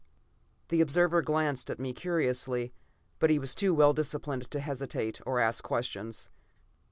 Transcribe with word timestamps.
The 0.69 0.81
observer 0.81 1.21
glanced 1.21 1.69
at 1.69 1.77
me 1.79 1.93
curiously, 1.93 2.73
but 3.19 3.29
he 3.29 3.37
was 3.37 3.53
too 3.53 3.71
well 3.71 3.93
disciplined 3.93 4.49
to 4.49 4.59
hesitate 4.59 5.21
or 5.27 5.39
ask 5.39 5.63
questions. 5.63 6.31